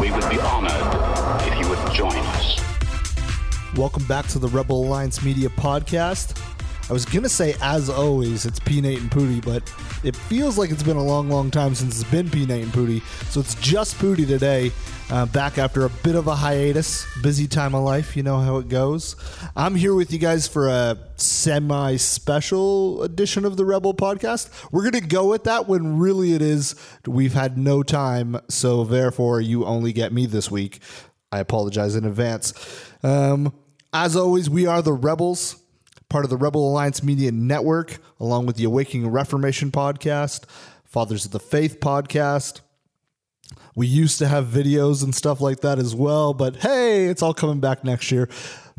[0.00, 2.58] We would be honored if you would join us.
[3.76, 6.40] Welcome back to the Rebel Alliance Media Podcast.
[6.90, 8.80] I was to say, as always, it's P.
[8.80, 9.62] Nate and Pooty, but
[10.02, 12.44] it feels like it's been a long, long time since it's been P.
[12.44, 12.98] Nate and Pooty.
[13.26, 14.72] So it's just Pooty today,
[15.08, 17.06] uh, back after a bit of a hiatus.
[17.22, 19.14] Busy time of life, you know how it goes.
[19.54, 24.50] I'm here with you guys for a semi special edition of the Rebel Podcast.
[24.72, 26.74] We're to go with that when really it is
[27.06, 30.80] we've had no time, so therefore you only get me this week.
[31.30, 32.52] I apologize in advance.
[33.04, 33.54] Um,
[33.92, 35.59] as always, we are the Rebels,
[36.10, 40.44] part of the Rebel Alliance Media Network, along with the Awakening Reformation podcast,
[40.84, 42.60] Fathers of the Faith podcast.
[43.74, 47.32] We used to have videos and stuff like that as well, but hey, it's all
[47.32, 48.28] coming back next year.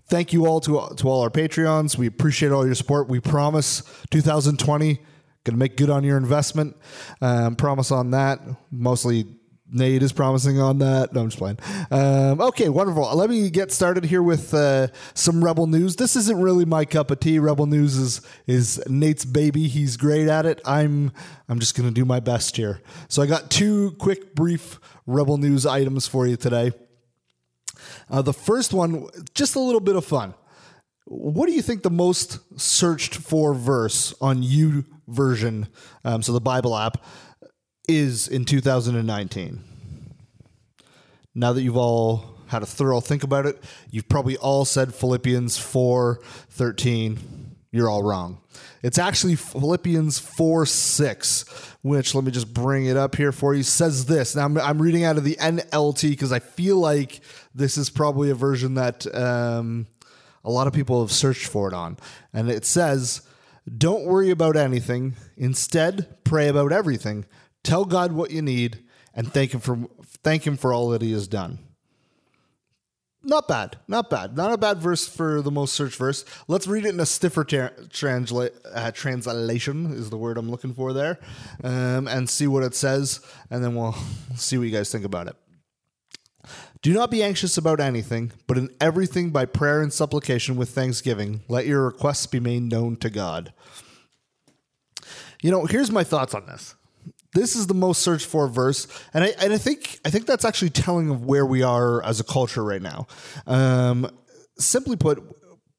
[0.07, 1.97] Thank you all to, to all our Patreons.
[1.97, 3.07] We appreciate all your support.
[3.07, 4.99] We promise 2020
[5.43, 6.75] going to make good on your investment.
[7.21, 8.39] Um, promise on that.
[8.69, 9.25] Mostly
[9.71, 11.13] Nate is promising on that.
[11.13, 11.57] No, I'm just playing.
[11.89, 13.15] Um, okay, wonderful.
[13.15, 15.95] Let me get started here with uh, some Rebel news.
[15.95, 17.39] This isn't really my cup of tea.
[17.39, 19.67] Rebel news is is Nate's baby.
[19.67, 20.61] He's great at it.
[20.65, 21.11] I'm
[21.47, 22.81] I'm just going to do my best here.
[23.07, 26.71] So I got two quick, brief Rebel news items for you today.
[28.09, 30.33] Uh, the first one, just a little bit of fun.
[31.05, 35.67] What do you think the most searched for verse on U version,
[36.05, 37.03] um, so the Bible app,
[37.87, 39.70] is in 2019?
[41.33, 45.57] Now that you've all had a thorough think about it, you've probably all said Philippians
[45.57, 46.19] 4
[46.49, 47.55] 13.
[47.71, 48.41] You're all wrong.
[48.83, 53.63] It's actually Philippians 4 6, which let me just bring it up here for you.
[53.63, 54.35] Says this.
[54.35, 57.21] Now I'm, I'm reading out of the NLT because I feel like
[57.55, 59.87] this is probably a version that um,
[60.43, 61.95] a lot of people have searched for it on.
[62.33, 63.21] And it says,
[63.77, 65.15] Don't worry about anything.
[65.37, 67.25] Instead, pray about everything.
[67.63, 69.79] Tell God what you need and thank him for
[70.23, 71.59] thank him for all that he has done.
[73.23, 76.25] Not bad, not bad, not a bad verse for the most searched verse.
[76.47, 80.73] Let's read it in a stiffer tra- transla- uh, translation is the word I'm looking
[80.73, 81.19] for there,
[81.63, 83.19] um, and see what it says,
[83.51, 83.95] and then we'll
[84.35, 85.35] see what you guys think about it.
[86.81, 91.41] Do not be anxious about anything, but in everything by prayer and supplication with thanksgiving,
[91.47, 93.53] let your requests be made known to God.
[95.43, 96.73] You know, here's my thoughts on this
[97.33, 100.45] this is the most searched for verse, and I and I think I think that's
[100.45, 103.07] actually telling of where we are as a culture right now.
[103.47, 104.09] Um,
[104.57, 105.23] simply put,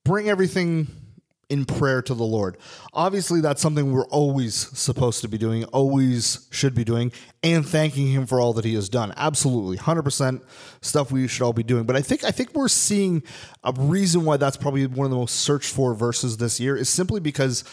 [0.05, 0.89] bring everything
[1.53, 2.57] in prayer to the Lord.
[2.95, 8.07] Obviously, that's something we're always supposed to be doing, always should be doing, and thanking
[8.07, 9.13] Him for all that He has done.
[9.19, 10.43] Absolutely, hundred percent
[10.81, 11.85] stuff we should all be doing.
[11.85, 13.23] But I think I think we're seeing
[13.63, 16.89] a reason why that's probably one of the most searched for verses this year is
[16.89, 17.65] simply because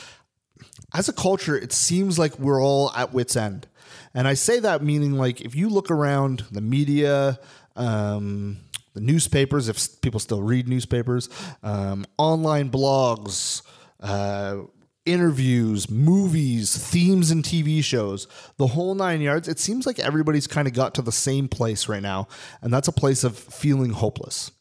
[0.94, 3.68] as a culture, it seems like we're all at wits' end.
[4.14, 7.40] And I say that meaning like if you look around the media,
[7.76, 8.58] um,
[8.94, 11.30] the newspapers, if people still read newspapers,
[11.64, 13.62] um, online blogs,
[14.00, 14.58] uh,
[15.06, 20.68] interviews, movies, themes, and TV shows, the whole nine yards, it seems like everybody's kind
[20.68, 22.28] of got to the same place right now.
[22.62, 24.52] And that's a place of feeling hopeless.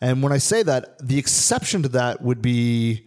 [0.00, 3.06] And when I say that, the exception to that would be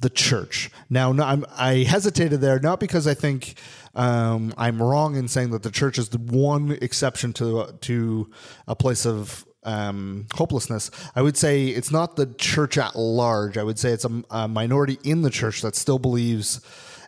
[0.00, 0.70] the church.
[0.90, 3.54] Now, no, I'm, I hesitated there not because I think
[3.94, 8.30] um, I'm wrong in saying that the church is the one exception to to
[8.66, 10.90] a place of um, hopelessness.
[11.16, 13.56] I would say it's not the church at large.
[13.56, 16.60] I would say it's a, a minority in the church that still believes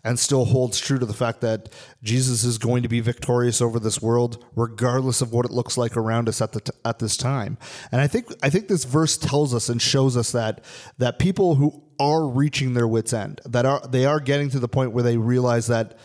[0.06, 1.68] and still holds true to the fact that
[2.00, 5.96] Jesus is going to be victorious over this world, regardless of what it looks like
[5.96, 7.58] around us at the t- at this time.
[7.90, 10.64] And I think I think this verse tells us and shows us that
[10.98, 14.68] that people who are reaching their wits end, that are they are getting to the
[14.68, 15.98] point where they realize that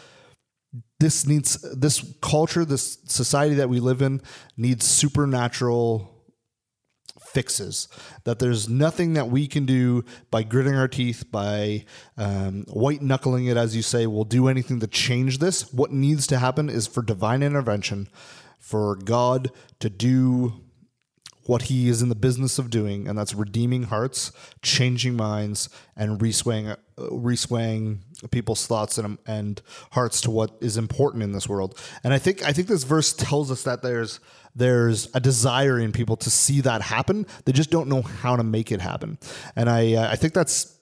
[0.99, 4.19] this needs this culture, this society that we live in
[4.57, 6.10] needs supernatural
[7.33, 7.87] fixes.
[8.23, 11.85] That there's nothing that we can do by gritting our teeth, by
[12.17, 15.73] um, white knuckling it, as you say, will do anything to change this.
[15.73, 18.09] What needs to happen is for divine intervention,
[18.59, 20.53] for God to do
[21.45, 24.31] what he is in the business of doing, and that's redeeming hearts,
[24.61, 27.99] changing minds, and reswaying, uh, reswaying
[28.29, 29.61] people's thoughts and, and
[29.91, 31.77] hearts to what is important in this world.
[32.03, 34.19] And I think I think this verse tells us that there's
[34.55, 37.25] there's a desire in people to see that happen.
[37.45, 39.17] They just don't know how to make it happen.
[39.55, 40.77] And I uh, I think that's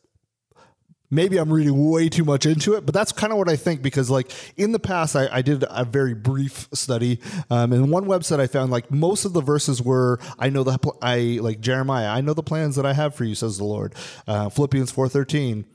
[1.11, 3.81] maybe I'm reading way too much into it, but that's kind of what I think
[3.81, 7.19] because, like, in the past, I, I did a very brief study.
[7.49, 10.77] Um, and one website I found, like, most of the verses were, I know the,
[11.01, 13.95] I like Jeremiah, I know the plans that I have for you, says the Lord.
[14.27, 15.65] Uh, Philippians 4.13.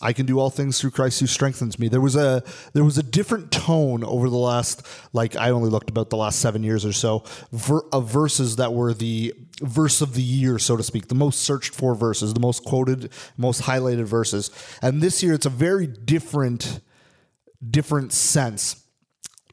[0.00, 1.88] I can do all things through Christ who strengthens me.
[1.88, 2.42] There was a
[2.72, 6.40] there was a different tone over the last like I only looked about the last
[6.40, 10.76] seven years or so ver, of verses that were the verse of the year, so
[10.76, 14.50] to speak, the most searched for verses, the most quoted, most highlighted verses.
[14.82, 16.80] And this year, it's a very different
[17.70, 18.84] different sense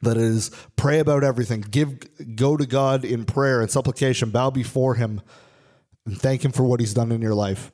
[0.02, 1.98] that is pray about everything give
[2.36, 5.22] go to god in prayer and supplication bow before him
[6.04, 7.72] and thank him for what he's done in your life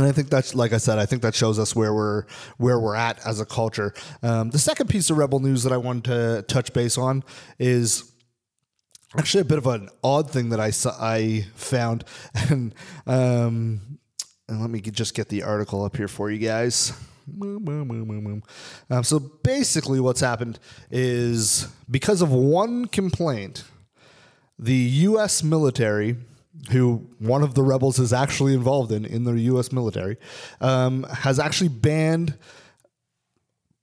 [0.00, 2.24] and I think that's like I said, I think that shows us where we're
[2.56, 3.92] where we're at as a culture.
[4.22, 7.22] Um, the second piece of rebel news that I wanted to touch base on
[7.58, 8.10] is
[9.16, 12.04] actually a bit of an odd thing that I saw, I found,
[12.34, 12.74] and
[13.06, 13.98] um,
[14.48, 16.92] and let me just get the article up here for you guys.
[18.90, 20.58] Um, so basically, what's happened
[20.90, 23.64] is because of one complaint,
[24.58, 25.42] the U.S.
[25.42, 26.16] military
[26.70, 29.72] who one of the rebels is actually involved in in the U.S.
[29.72, 30.16] military,
[30.60, 32.36] um, has actually banned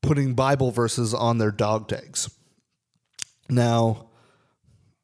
[0.01, 2.29] putting Bible verses on their dog tags.
[3.49, 4.09] Now,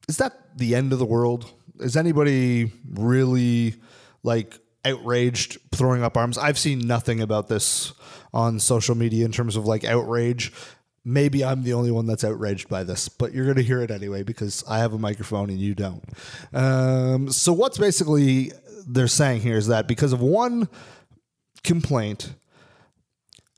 [0.08, 1.50] is that the end of the world?
[1.80, 3.74] Is anybody really
[4.22, 6.38] like outraged, throwing up arms?
[6.38, 7.92] I've seen nothing about this
[8.32, 10.52] on social media in terms of like outrage
[11.04, 13.90] maybe I'm the only one that's outraged by this, but you're going to hear it
[13.90, 16.02] anyway because I have a microphone and you don't.
[16.52, 18.52] Um, so, what's basically
[18.86, 20.68] they're saying here is that because of one
[21.62, 22.34] complaint,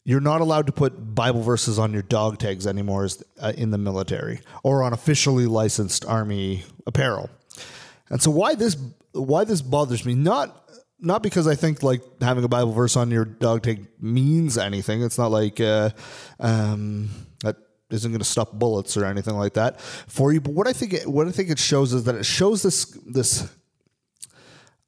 [0.04, 3.08] you're not allowed to put Bible verses on your dog tags anymore
[3.40, 7.30] uh, in the military or on officially licensed army apparel.
[8.08, 8.76] And so, why this
[9.12, 10.62] why this bothers me not
[10.98, 15.02] not because I think like having a Bible verse on your dog tag means anything.
[15.02, 15.90] It's not like uh,
[16.40, 17.10] um,
[17.90, 20.40] isn't going to stop bullets or anything like that for you.
[20.40, 22.84] But what I think it, what I think it shows is that it shows this
[23.06, 23.48] this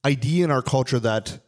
[0.04, 1.40] idea in our culture that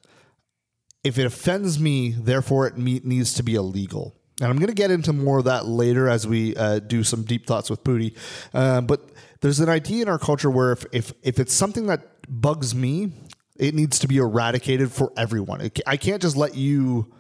[1.02, 4.14] if it offends me, therefore it needs to be illegal.
[4.40, 7.24] And I'm going to get into more of that later as we uh, do some
[7.24, 8.14] deep thoughts with Pooty.
[8.54, 9.10] Uh, but
[9.40, 13.12] there's an idea in our culture where if, if if it's something that bugs me,
[13.56, 15.70] it needs to be eradicated for everyone.
[15.86, 17.12] I can't just let you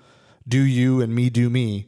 [0.48, 1.86] do you and me do me.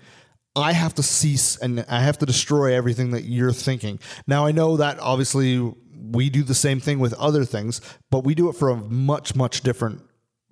[0.54, 3.98] I have to cease and I have to destroy everything that you're thinking.
[4.26, 5.72] Now, I know that obviously
[6.10, 9.34] we do the same thing with other things, but we do it for a much,
[9.34, 10.02] much different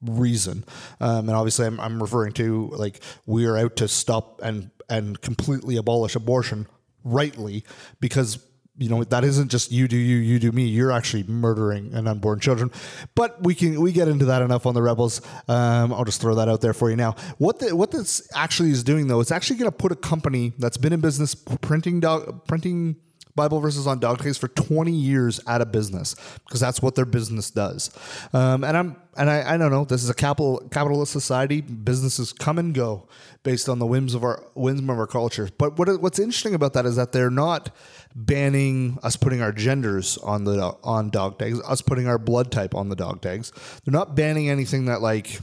[0.02, 0.64] reason.
[1.00, 5.20] Um, and obviously, I'm, I'm referring to like we are out to stop and and
[5.20, 6.66] completely abolish abortion
[7.04, 7.64] rightly
[8.00, 8.44] because
[8.80, 12.08] you know that isn't just you do you you do me you're actually murdering an
[12.08, 12.70] unborn children
[13.14, 16.34] but we can we get into that enough on the rebels um, i'll just throw
[16.34, 19.30] that out there for you now what the, what this actually is doing though it's
[19.30, 22.96] actually going to put a company that's been in business printing dog printing
[23.36, 27.04] Bible verses on dog tags for 20 years out of business because that's what their
[27.04, 27.90] business does.
[28.32, 29.84] Um, and I'm and I, I don't know.
[29.84, 31.60] This is a capital capitalist society.
[31.60, 33.08] Businesses come and go
[33.42, 35.48] based on the whims of our whims of our culture.
[35.58, 37.70] But what what's interesting about that is that they're not
[38.14, 42.74] banning us putting our genders on the on dog tags, us putting our blood type
[42.74, 43.52] on the dog tags.
[43.84, 45.40] They're not banning anything that like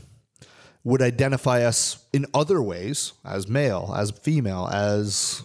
[0.83, 5.43] would identify us in other ways as male, as female, as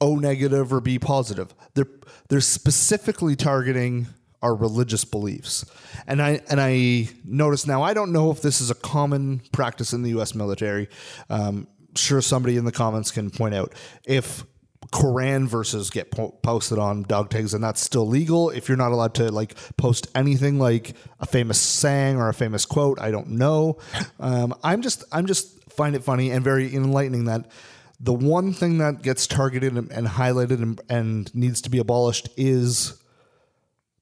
[0.00, 1.54] O negative or B positive.
[1.74, 1.88] They're
[2.28, 4.06] they're specifically targeting
[4.42, 5.64] our religious beliefs.
[6.06, 9.92] And I and I notice now I don't know if this is a common practice
[9.92, 10.34] in the U.S.
[10.34, 10.88] military.
[11.28, 13.74] Um, sure, somebody in the comments can point out
[14.04, 14.44] if
[14.92, 18.50] Quran verses get po- posted on dog tags, and that's still legal.
[18.50, 22.66] If you're not allowed to like post anything like a famous saying or a famous
[22.66, 23.78] quote, I don't know.
[24.18, 27.50] Um, I'm just I'm just find it funny and very enlightening that
[27.98, 32.28] the one thing that gets targeted and, and highlighted and, and needs to be abolished
[32.36, 33.00] is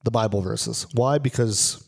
[0.04, 0.86] the Bible verses.
[0.94, 1.18] Why?
[1.18, 1.84] Because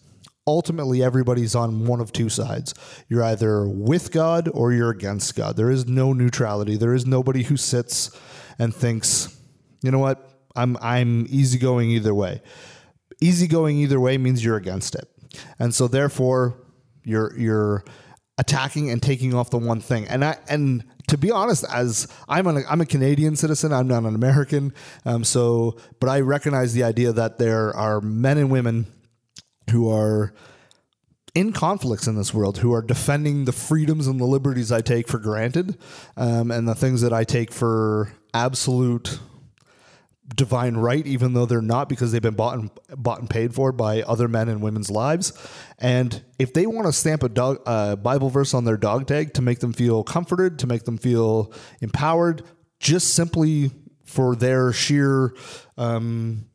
[0.51, 2.75] ultimately everybody's on one of two sides.
[3.09, 5.57] You're either with God or you're against God.
[5.57, 6.77] There is no neutrality.
[6.77, 8.11] There is nobody who sits
[8.59, 9.35] and thinks,
[9.83, 12.43] you know what, I'm I'm easygoing either way.
[13.21, 15.07] Easygoing either way means you're against it.
[15.61, 16.57] and so therefore
[17.05, 17.85] you're you're
[18.37, 20.09] attacking and taking off the one thing.
[20.09, 24.03] And I and to be honest, as I'm a, I'm a Canadian citizen, I'm not
[24.05, 24.73] an American.
[25.05, 28.87] Um, so, but I recognize the idea that there are men and women
[29.71, 30.33] who are
[31.35, 35.09] in conflicts in this world who are defending the freedoms and the liberties I take
[35.09, 35.79] for granted
[36.17, 39.19] um, and the things that I take for absolute
[40.35, 43.73] divine right, even though they're not because they've been bought and bought and paid for
[43.73, 45.33] by other men and women's lives.
[45.79, 49.35] And if they want to stamp a dog, uh, Bible verse on their dog tag
[49.35, 52.43] to make them feel comforted, to make them feel empowered,
[52.79, 53.71] just simply
[54.05, 55.35] for their sheer
[55.77, 56.47] um,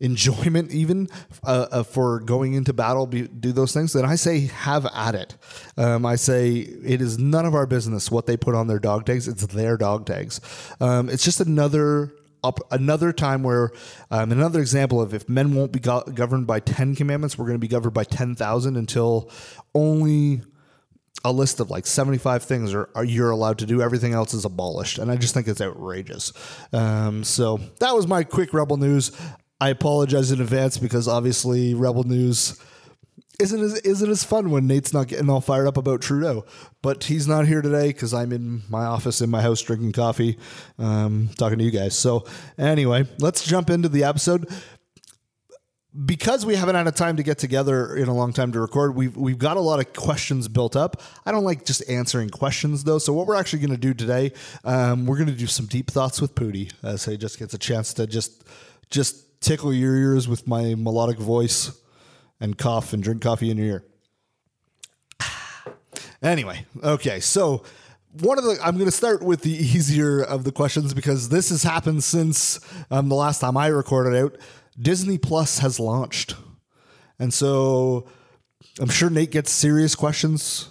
[0.00, 1.08] enjoyment, even
[1.44, 5.14] uh, uh, for going into battle, be, do those things, then I say have at
[5.14, 5.36] it.
[5.76, 9.06] Um, I say it is none of our business what they put on their dog
[9.06, 9.28] tags.
[9.28, 10.40] It's their dog tags.
[10.80, 12.12] Um, it's just another
[12.44, 13.70] up another time where
[14.10, 17.56] um, another example of if men won't be go- governed by 10 commandments we're going
[17.56, 19.28] to be governed by 10,000 until
[19.74, 20.40] only
[21.24, 24.44] a list of like 75 things are, are you're allowed to do everything else is
[24.44, 26.32] abolished and i just think it's outrageous
[26.72, 29.10] um, so that was my quick rebel news
[29.60, 32.60] i apologize in advance because obviously rebel news
[33.38, 36.44] isn't as isn't as fun when Nate's not getting all fired up about Trudeau.
[36.82, 40.38] But he's not here today because I'm in my office in my house drinking coffee,
[40.78, 41.96] um, talking to you guys.
[41.96, 44.48] So anyway, let's jump into the episode.
[46.04, 48.94] Because we haven't had a time to get together in a long time to record,
[48.94, 51.00] we've we've got a lot of questions built up.
[51.24, 52.98] I don't like just answering questions though.
[52.98, 54.32] So what we're actually going to do today,
[54.64, 57.58] um, we're going to do some deep thoughts with Pooty, as he just gets a
[57.58, 58.44] chance to just
[58.90, 61.80] just tickle your ears with my melodic voice
[62.40, 63.84] and cough and drink coffee in your ear.
[66.20, 67.62] Anyway, okay, so
[68.20, 71.50] one of the I'm going to start with the easier of the questions because this
[71.50, 72.58] has happened since
[72.90, 74.36] um, the last time I recorded out.
[74.80, 76.34] Disney Plus has launched,
[77.18, 78.08] and so
[78.80, 80.70] I'm sure Nate gets serious questions.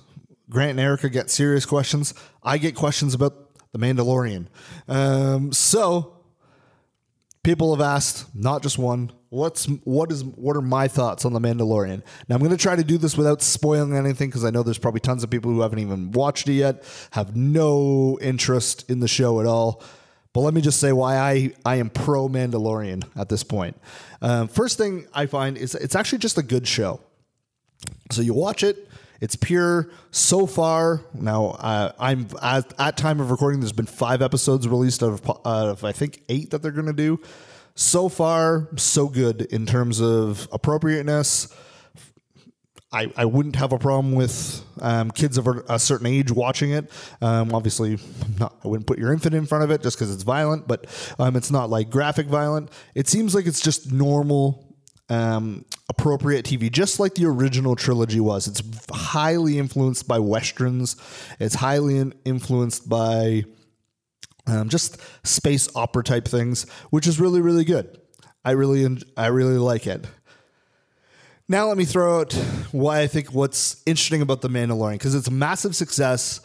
[0.50, 2.14] Grant and Erica get serious questions.
[2.44, 3.34] I get questions about
[3.74, 4.48] the Mandalorian.
[4.88, 6.17] Um, so
[7.48, 11.40] people have asked, not just one, what's what is what are my thoughts on the
[11.40, 12.04] Mandalorian?
[12.28, 14.78] Now I'm going to try to do this without spoiling anything because I know there's
[14.78, 19.08] probably tons of people who haven't even watched it yet, have no interest in the
[19.08, 19.82] show at all.
[20.34, 23.80] But let me just say why I, I am pro Mandalorian at this point.
[24.22, 27.00] Um, first thing I find is it's actually just a good show.
[28.12, 28.90] So you watch it,
[29.22, 29.90] it's pure.
[30.12, 33.60] So far, now uh, I'm at, at time of recording.
[33.60, 36.94] There's been five episodes released out of, of I think eight that they're going to
[36.94, 37.20] do.
[37.76, 41.54] So far, so good in terms of appropriateness.
[42.92, 46.72] I, I wouldn't have a problem with um, kids of a, a certain age watching
[46.72, 46.90] it.
[47.22, 48.00] Um, obviously,
[48.40, 50.86] not, I wouldn't put your infant in front of it just because it's violent, but
[51.20, 52.72] um, it's not like graphic violent.
[52.96, 54.67] It seems like it's just normal
[55.10, 58.48] um, appropriate TV, just like the original trilogy was.
[58.48, 58.62] It's
[58.92, 60.96] highly influenced by westerns.
[61.40, 63.46] It's highly in- influenced by
[64.46, 68.00] um, just space opera type things, which is really really good.
[68.44, 70.06] I really en- I really like it.
[71.50, 72.34] Now let me throw out
[72.72, 76.42] why I think what's interesting about the Mandalorian because it's a massive success.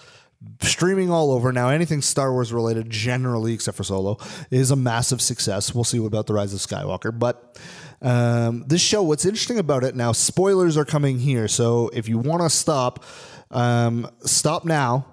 [0.60, 4.18] Streaming all over now, anything Star Wars related, generally except for Solo,
[4.50, 5.72] is a massive success.
[5.72, 7.60] We'll see about the Rise of Skywalker, but
[8.02, 11.48] um, this show, what's interesting about it now, spoilers are coming here.
[11.48, 13.04] So if you want to stop,
[13.50, 15.06] um, stop now,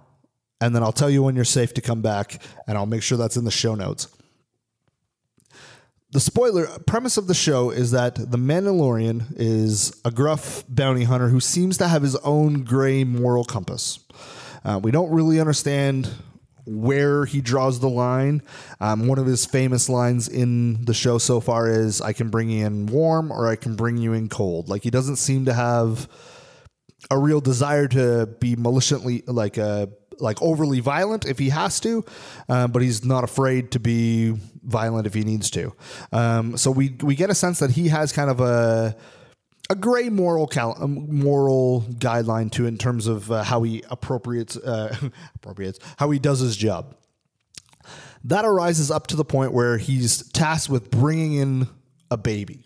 [0.60, 3.18] and then I'll tell you when you're safe to come back, and I'll make sure
[3.18, 4.08] that's in the show notes.
[6.12, 11.30] The spoiler premise of the show is that the Mandalorian is a gruff bounty hunter
[11.30, 14.00] who seems to have his own gray moral compass.
[14.66, 16.10] Uh, we don't really understand
[16.70, 18.42] where he draws the line.
[18.80, 22.50] Um, one of his famous lines in the show so far is, I can bring
[22.50, 24.70] you in warm or I can bring you in cold.
[24.70, 26.08] Like he doesn't seem to have
[27.10, 29.88] a real desire to be maliciously, like, uh,
[30.20, 32.06] like overly violent if he has to,
[32.50, 35.74] uh, but he's not afraid to be violent if he needs to.
[36.12, 38.96] Um, so we we get a sense that he has kind of a
[39.70, 44.96] a gray moral um, moral guideline to in terms of uh, how he appropriates uh,
[45.36, 46.96] appropriates how he does his job.
[48.24, 51.68] That arises up to the point where he's tasked with bringing in
[52.12, 52.66] a baby.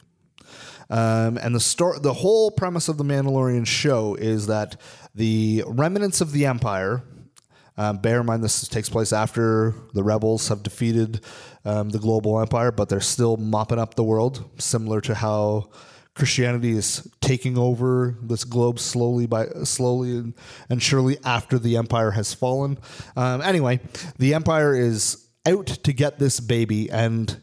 [0.90, 4.80] Um, and the story, the whole premise of the Mandalorian show is that
[5.14, 7.04] the remnants of the Empire.
[7.76, 11.22] Um, bear in mind, this takes place after the rebels have defeated
[11.66, 15.72] um, the global empire, but they're still mopping up the world, similar to how
[16.16, 20.34] Christianity is taking over this globe slowly by slowly and,
[20.70, 22.78] and surely after the empire has fallen.
[23.16, 23.80] Um, anyway,
[24.20, 27.42] the empire is out to get this baby, and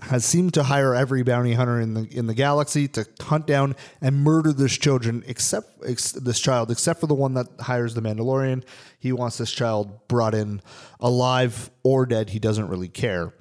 [0.00, 3.74] has seemed to hire every bounty hunter in the in the galaxy to hunt down
[4.00, 8.00] and murder this children except ex, this child except for the one that hires the
[8.00, 8.64] Mandalorian.
[8.98, 10.62] He wants this child brought in
[11.00, 12.30] alive or dead.
[12.30, 13.34] He doesn't really care.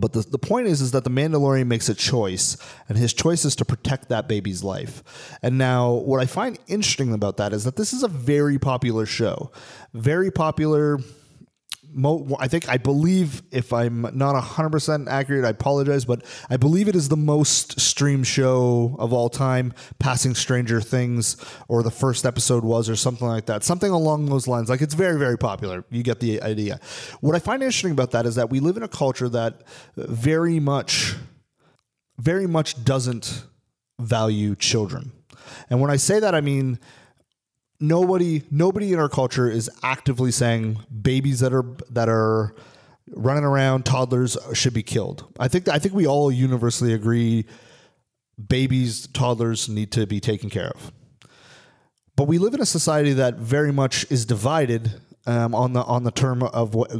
[0.00, 2.56] But the, the point is, is that the Mandalorian makes a choice,
[2.88, 5.02] and his choice is to protect that baby's life.
[5.42, 9.06] And now, what I find interesting about that is that this is a very popular
[9.06, 9.50] show,
[9.94, 10.98] very popular.
[11.92, 16.88] Mo, I think I believe if I'm not 100% accurate, I apologize, but I believe
[16.88, 22.26] it is the most streamed show of all time, passing Stranger Things, or the first
[22.26, 23.64] episode was, or something like that.
[23.64, 24.68] Something along those lines.
[24.68, 25.84] Like it's very, very popular.
[25.90, 26.78] You get the idea.
[27.20, 29.62] What I find interesting about that is that we live in a culture that
[29.96, 31.14] very much,
[32.18, 33.44] very much doesn't
[33.98, 35.12] value children.
[35.70, 36.78] And when I say that, I mean,
[37.80, 42.54] nobody nobody in our culture is actively saying babies that are that are
[43.10, 45.24] running around toddlers should be killed.
[45.38, 47.46] I think I think we all universally agree
[48.46, 50.92] babies toddlers need to be taken care of.
[52.16, 56.04] But we live in a society that very much is divided um, on the on
[56.04, 56.90] the term of what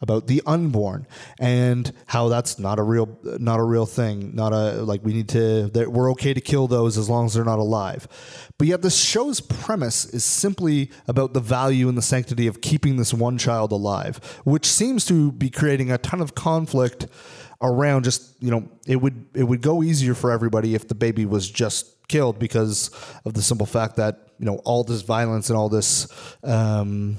[0.00, 1.06] about the unborn
[1.38, 4.34] and how that's not a real not a real thing.
[4.34, 7.34] Not a like we need to that we're okay to kill those as long as
[7.34, 8.08] they're not alive.
[8.58, 12.96] But yet the show's premise is simply about the value and the sanctity of keeping
[12.96, 17.06] this one child alive, which seems to be creating a ton of conflict
[17.62, 21.24] around just you know it would it would go easier for everybody if the baby
[21.24, 22.90] was just killed because
[23.24, 26.08] of the simple fact that you know all this violence and all this
[26.42, 27.16] um,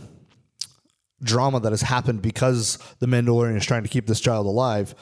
[1.23, 4.95] drama that has happened because the Mandalorian is trying to keep this child alive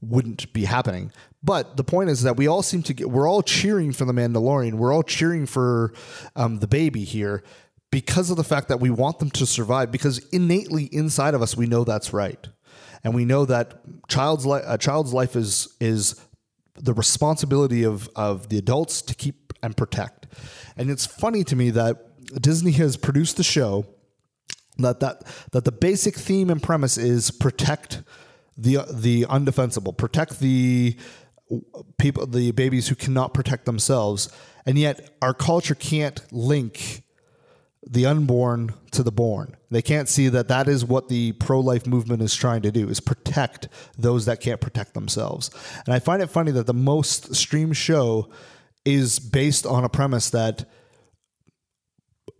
[0.00, 1.12] wouldn't be happening.
[1.42, 4.12] But the point is that we all seem to get, we're all cheering for the
[4.12, 4.74] Mandalorian.
[4.74, 5.92] We're all cheering for
[6.36, 7.42] um, the baby here
[7.90, 11.56] because of the fact that we want them to survive, because innately inside of us,
[11.56, 12.48] we know that's right.
[13.02, 16.20] And we know that child's li- a child's life is, is
[16.74, 20.26] the responsibility of, of the adults to keep and protect.
[20.76, 23.86] And it's funny to me that Disney has produced the show
[24.82, 28.02] that that that the basic theme and premise is protect
[28.56, 30.96] the the undefensible, protect the
[31.98, 34.28] people, the babies who cannot protect themselves,
[34.66, 37.02] and yet our culture can't link
[37.86, 39.56] the unborn to the born.
[39.70, 43.00] They can't see that that is what the pro-life movement is trying to do is
[43.00, 45.50] protect those that can't protect themselves.
[45.86, 48.30] And I find it funny that the most streamed show
[48.84, 50.68] is based on a premise that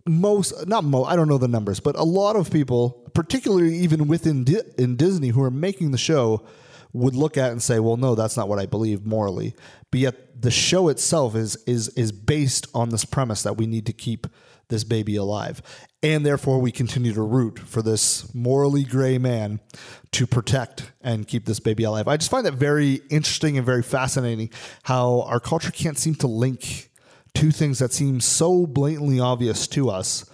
[0.07, 4.07] most not mo I don't know the numbers, but a lot of people, particularly even
[4.07, 6.45] within Di- in Disney who are making the show
[6.93, 9.55] would look at and say, "Well, no, that's not what I believe morally."
[9.91, 13.85] But yet the show itself is is is based on this premise that we need
[13.85, 14.27] to keep
[14.71, 15.61] this baby alive.
[16.01, 19.59] And therefore we continue to root for this morally gray man
[20.13, 22.07] to protect and keep this baby alive.
[22.07, 24.49] I just find that very interesting and very fascinating
[24.83, 26.89] how our culture can't seem to link
[27.33, 30.29] two things that seem so blatantly obvious to us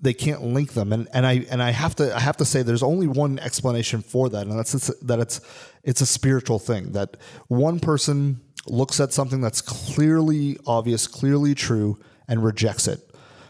[0.00, 0.92] they can't link them.
[0.92, 4.02] And, and I and I have to I have to say there's only one explanation
[4.02, 5.40] for that and that's it's, that it's
[5.82, 7.16] it's a spiritual thing that
[7.48, 13.00] one person looks at something that's clearly obvious clearly true and rejects it.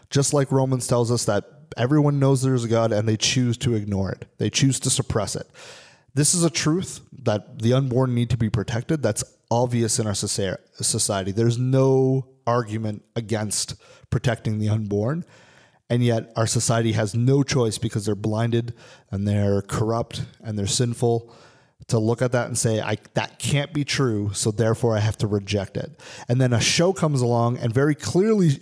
[0.09, 1.45] Just like Romans tells us that
[1.77, 4.25] everyone knows there's a God and they choose to ignore it.
[4.37, 5.47] They choose to suppress it.
[6.13, 9.01] This is a truth that the unborn need to be protected.
[9.01, 11.31] That's obvious in our society.
[11.31, 13.75] There's no argument against
[14.09, 15.25] protecting the unborn
[15.91, 18.73] and yet our society has no choice because they're blinded
[19.11, 21.35] and they're corrupt and they're sinful
[21.87, 25.17] to look at that and say I that can't be true so therefore I have
[25.17, 25.99] to reject it.
[26.29, 28.61] And then a show comes along and very clearly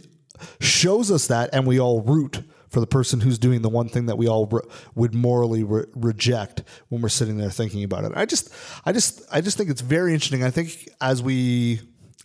[0.59, 4.05] shows us that and we all root for the person who's doing the one thing
[4.07, 4.61] that we all re-
[4.95, 8.53] would morally re- reject when we're sitting there thinking about it I just
[8.85, 11.81] I just I just think it's very interesting I think as we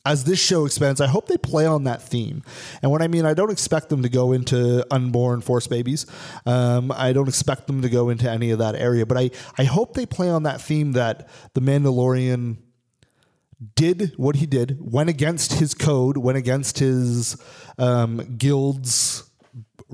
[0.07, 2.43] as this show expands, I hope they play on that theme.
[2.83, 6.05] And what I mean, I don't expect them to go into unborn force babies.
[6.45, 9.65] Um, I don't expect them to go into any of that area, but I, I
[9.65, 12.59] hope they play on that theme that the Mandalorian
[13.77, 17.43] did what he did, went against his code, went against his
[17.79, 19.31] um, guild's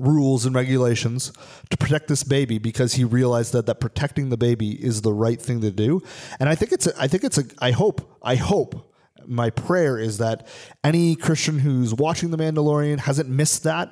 [0.01, 1.31] rules and regulations
[1.69, 5.41] to protect this baby because he realized that that protecting the baby is the right
[5.41, 6.01] thing to do.
[6.39, 8.91] And I think it's a, I think it's a I hope I hope
[9.27, 10.47] my prayer is that
[10.83, 13.89] any Christian who's watching The Mandalorian hasn't missed that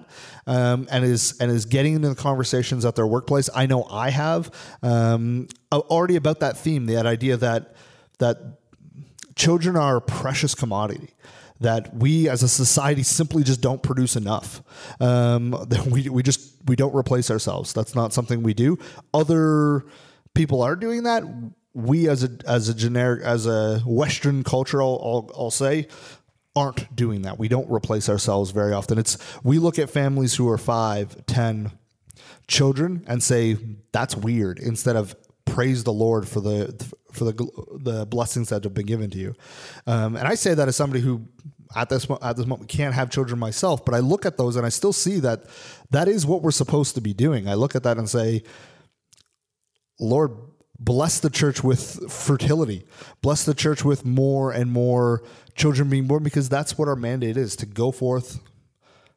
[0.48, 3.50] um, and is and is getting into the conversations at their workplace.
[3.54, 7.76] I know I have um, already about that theme, that idea that
[8.19, 8.38] that
[9.36, 11.13] children are a precious commodity.
[11.62, 14.63] That we as a society simply just don't produce enough.
[15.00, 17.74] Um, that we, we just we don't replace ourselves.
[17.74, 18.78] That's not something we do.
[19.13, 19.84] Other
[20.34, 21.24] people are doing that
[21.74, 25.88] we as a as a generic as a Western culture, I'll, I'll, I'll say,
[26.56, 27.39] aren't doing that.
[27.39, 28.98] We don't replace ourselves very often.
[28.98, 31.72] It's we look at families who are five, ten
[32.48, 33.58] children and say
[33.91, 37.34] that's weird instead of praise the Lord for the for the
[37.82, 39.36] the blessings that have been given to you.
[39.88, 41.28] Um, and I say that as somebody who
[41.76, 44.65] at this at this moment can't have children myself, but I look at those and
[44.65, 45.45] I still see that
[45.91, 47.48] that is what we're supposed to be doing.
[47.48, 48.43] I look at that and say,
[50.00, 50.32] Lord,
[50.80, 52.86] bless the church with fertility.
[53.22, 55.24] Bless the church with more and more
[55.56, 58.39] children being born because that's what our mandate is to go forth,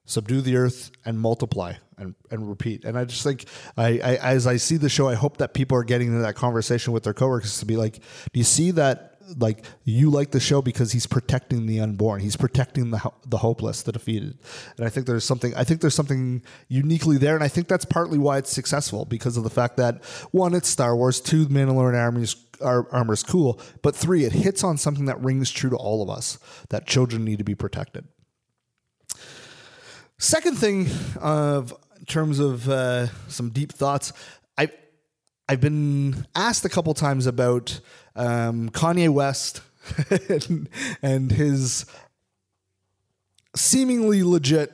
[0.05, 2.85] subdue the earth, and multiply and, and repeat.
[2.85, 5.77] And I just think, I, I as I see the show, I hope that people
[5.79, 7.95] are getting into that conversation with their coworkers to be like,
[8.33, 9.09] do you see that?
[9.39, 12.21] Like you like the show because he's protecting the unborn.
[12.21, 14.37] He's protecting the the hopeless, the defeated.
[14.77, 15.55] And I think there's something.
[15.55, 19.37] I think there's something uniquely there, and I think that's partly why it's successful because
[19.37, 21.21] of the fact that one, it's Star Wars.
[21.21, 22.27] Two, Mandalorian army
[22.61, 23.61] our armor is cool.
[23.81, 26.39] But three, it hits on something that rings true to all of us
[26.71, 28.07] that children need to be protected.
[30.23, 30.87] Second thing
[31.21, 34.13] of in terms of uh, some deep thoughts,
[34.57, 34.69] I
[35.49, 37.81] I've been asked a couple times about
[38.15, 39.63] um, Kanye West
[40.29, 40.69] and,
[41.03, 41.87] and his
[43.57, 44.71] seemingly legit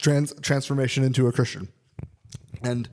[0.00, 1.66] trans- transformation into a Christian.
[2.62, 2.88] And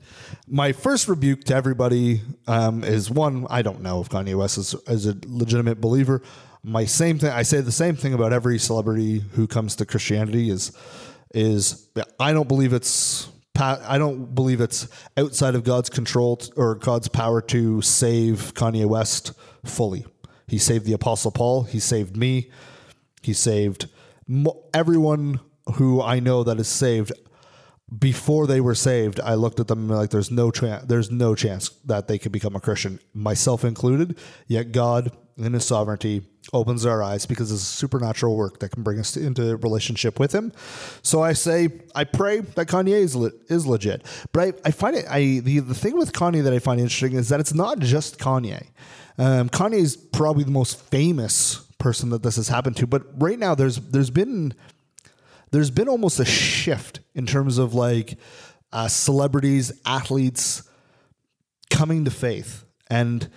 [0.48, 4.74] my first rebuke to everybody um, is one: I don't know if Kanye West is,
[4.88, 6.22] is a legitimate believer.
[6.64, 7.30] My same thing.
[7.30, 10.72] I say the same thing about every celebrity who comes to Christianity is
[11.34, 11.88] is
[12.18, 14.88] I don't believe it's I don't believe it's
[15.18, 19.32] outside of God's control or God's power to save Kanye West
[19.64, 20.06] fully.
[20.46, 21.64] He saved the Apostle Paul.
[21.64, 22.50] He saved me.
[23.22, 23.88] He saved
[24.72, 25.40] everyone
[25.74, 27.12] who I know that is saved
[27.96, 31.70] before they were saved, I looked at them like there's no chance there's no chance
[31.86, 34.16] that they could become a Christian, myself included.
[34.46, 35.10] Yet God,
[35.44, 36.22] in His sovereignty,
[36.52, 40.32] opens our eyes because it's a supernatural work that can bring us into relationship with
[40.32, 40.52] Him.
[41.02, 44.04] So I say, I pray that Kanye is le- is legit.
[44.32, 47.12] But I, I find it I the the thing with Kanye that I find interesting
[47.14, 48.68] is that it's not just Kanye.
[49.18, 53.38] Um, Kanye is probably the most famous person that this has happened to, but right
[53.38, 54.54] now there's there's been
[55.50, 58.16] there's been almost a shift in terms of like
[58.72, 60.62] uh, celebrities, athletes
[61.70, 63.28] coming to faith, and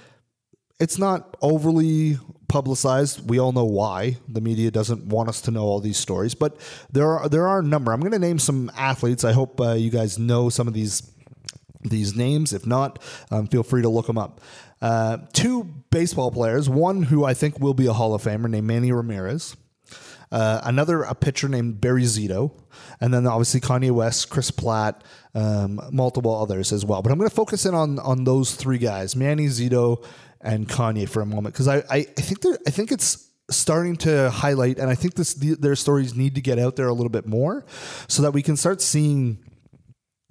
[0.83, 2.17] it's not overly
[2.49, 3.29] publicized.
[3.29, 6.59] We all know why the media doesn't want us to know all these stories, but
[6.91, 7.93] there are there are a number.
[7.93, 9.23] I'm going to name some athletes.
[9.23, 11.09] I hope uh, you guys know some of these
[11.81, 12.51] these names.
[12.51, 14.41] If not, um, feel free to look them up.
[14.81, 18.67] Uh, two baseball players, one who I think will be a Hall of Famer named
[18.67, 19.55] Manny Ramirez.
[20.33, 22.51] Uh, another a pitcher named Barry Zito,
[22.99, 27.01] and then obviously Kanye West, Chris Pratt, um, multiple others as well.
[27.01, 30.03] But I'm going to focus in on on those three guys, Manny Zito
[30.43, 34.29] and Kanye, for a moment because I, I I think I think it's starting to
[34.29, 37.09] highlight, and I think this the, their stories need to get out there a little
[37.09, 37.65] bit more,
[38.07, 39.43] so that we can start seeing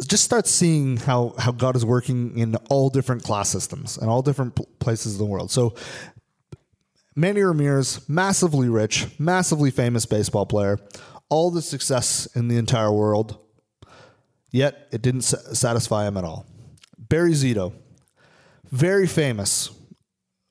[0.06, 4.22] just start seeing how how God is working in all different class systems and all
[4.22, 5.50] different pl- places in the world.
[5.50, 5.74] So
[7.14, 10.78] Manny Ramirez, massively rich, massively famous baseball player,
[11.28, 13.38] all the success in the entire world,
[14.50, 16.46] yet it didn't sa- satisfy him at all.
[16.98, 17.74] Barry Zito,
[18.70, 19.70] very famous.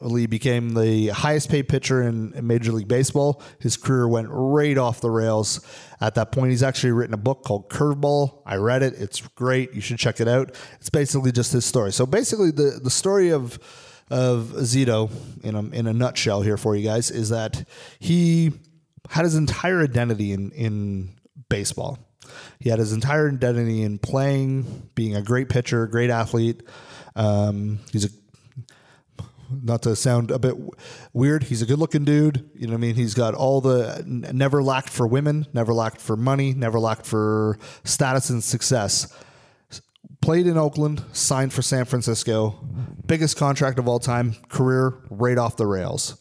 [0.09, 3.41] He became the highest paid pitcher in, in Major League Baseball.
[3.59, 5.61] His career went right off the rails
[5.99, 6.49] at that point.
[6.49, 8.41] He's actually written a book called Curveball.
[8.45, 8.95] I read it.
[8.97, 9.73] It's great.
[9.73, 10.55] You should check it out.
[10.79, 11.91] It's basically just his story.
[11.91, 13.59] So basically, the, the story of
[14.09, 15.09] of Zito
[15.41, 17.65] in a, in a nutshell here for you guys is that
[17.97, 18.51] he
[19.09, 21.15] had his entire identity in in
[21.47, 21.97] baseball.
[22.59, 26.63] He had his entire identity in playing, being a great pitcher, great athlete.
[27.15, 28.09] Um, he's a
[29.63, 30.55] not to sound a bit
[31.13, 32.49] weird, he's a good looking dude.
[32.55, 32.95] You know what I mean?
[32.95, 37.57] He's got all the never lacked for women, never lacked for money, never lacked for
[37.83, 39.13] status and success.
[40.21, 42.59] Played in Oakland, signed for San Francisco,
[43.05, 46.17] biggest contract of all time, career right off the rails.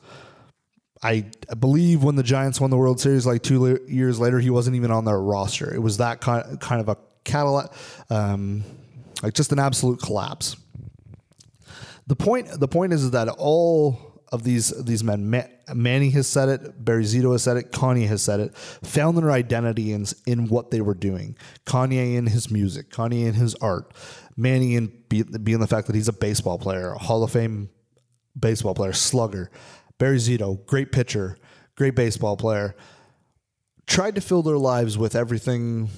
[1.03, 4.77] I believe when the Giants won the World Series like two years later, he wasn't
[4.77, 5.73] even on their roster.
[5.73, 7.73] It was that kind kind of a Cadillac,
[8.09, 8.65] um,
[9.23, 10.57] like just an absolute collapse
[12.11, 16.49] the point the point is that all of these these men Ma- Manny has said
[16.49, 20.49] it Barry Zito has said it Kanye has said it found their identity in in
[20.49, 21.37] what they were doing.
[21.67, 23.95] Kanye in his music Kanye in his art
[24.37, 27.71] Manny in be, being the fact that he's a baseball player a Hall of Fame
[28.37, 29.49] baseball player slugger
[29.99, 31.37] Barry Zito great pitcher
[31.77, 32.75] great baseball player
[33.87, 35.89] tried to fill their lives with everything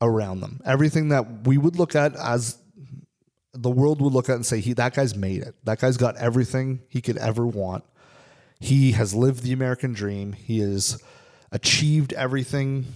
[0.00, 0.60] around them.
[0.64, 2.58] Everything that we would look at as
[3.56, 5.54] the world would look at and say, "He that guy's made it.
[5.64, 7.84] That guy's got everything he could ever want.
[8.60, 10.32] He has lived the American dream.
[10.32, 11.02] He has
[11.52, 12.86] achieved everything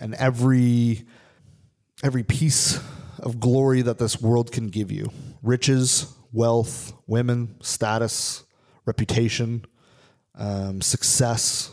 [0.00, 1.06] and every
[2.02, 2.80] every piece
[3.18, 5.10] of glory that this world can give you:
[5.42, 8.44] riches, wealth, women, status,
[8.84, 9.64] reputation,
[10.34, 11.70] um, success,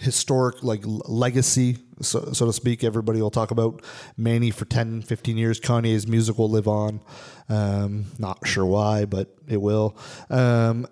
[0.00, 3.82] historic like legacy so, so to speak everybody will talk about
[4.16, 5.60] manny for 10 15 years.
[5.60, 7.00] Kanye's music will live on.
[7.48, 9.96] Um, not sure why but it will.
[10.28, 10.86] Um,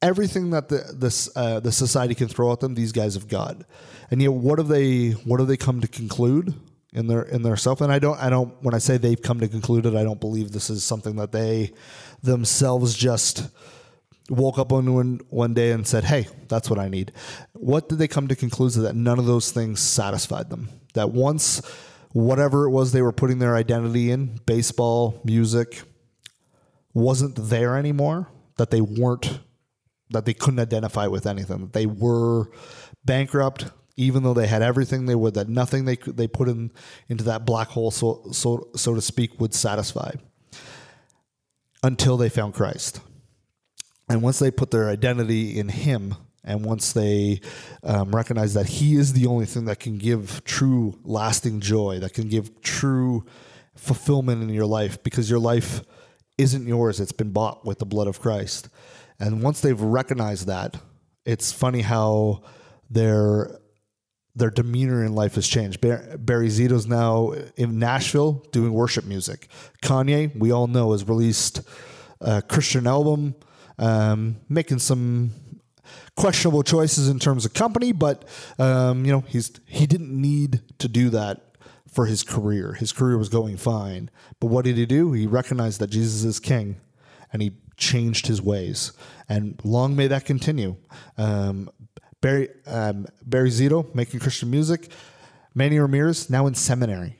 [0.00, 3.56] everything that the this uh, the society can throw at them these guys have got.
[4.10, 6.54] And yet what have they what have they come to conclude
[6.92, 7.80] in their in their self?
[7.80, 10.20] And i don't i don't when i say they've come to conclude it i don't
[10.20, 11.72] believe this is something that they
[12.22, 13.48] themselves just
[14.28, 17.12] woke up on one, one day and said, Hey, that's what I need.
[17.52, 20.68] What did they come to conclusion that none of those things satisfied them?
[20.94, 21.62] That once
[22.12, 25.82] whatever it was they were putting their identity in, baseball, music,
[26.94, 29.40] wasn't there anymore, that they weren't,
[30.10, 32.50] that they couldn't identify with anything, that they were
[33.04, 33.64] bankrupt,
[33.96, 36.70] even though they had everything they would, that nothing they they put in
[37.08, 40.10] into that black hole, so, so, so to speak, would satisfy
[41.82, 43.00] until they found Christ.
[44.12, 47.40] And once they put their identity in Him, and once they
[47.82, 52.12] um, recognize that He is the only thing that can give true, lasting joy, that
[52.12, 53.24] can give true
[53.74, 55.80] fulfillment in your life, because your life
[56.36, 58.68] isn't yours, it's been bought with the blood of Christ.
[59.18, 60.76] And once they've recognized that,
[61.24, 62.42] it's funny how
[62.90, 63.58] their
[64.34, 65.80] their demeanor in life has changed.
[65.80, 69.48] Bar- Barry Zito's now in Nashville doing worship music.
[69.82, 71.62] Kanye, we all know, has released
[72.20, 73.34] a Christian album
[73.78, 75.32] um, making some
[76.16, 78.24] questionable choices in terms of company, but
[78.58, 81.56] um, you know he's he didn't need to do that
[81.86, 82.74] for his career.
[82.74, 85.12] His career was going fine, but what did he do?
[85.12, 86.80] He recognized that Jesus is King,
[87.32, 88.92] and he changed his ways.
[89.28, 90.76] And long may that continue.
[91.18, 91.70] Um,
[92.20, 94.90] Barry um, Barry Zito making Christian music.
[95.54, 97.18] Manny Ramirez now in seminary